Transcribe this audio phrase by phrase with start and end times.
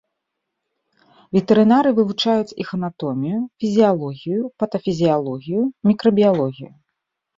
[1.37, 5.61] Ветэрынары вывучаюць іх анатомію, фізіялогію, патафізіялогію,
[5.93, 6.71] мікрабіялогію.